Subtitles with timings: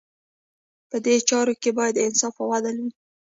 [0.89, 2.91] په دې چارو کې باید انصاف او عدل وي.